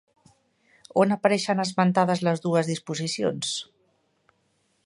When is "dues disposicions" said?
2.47-3.55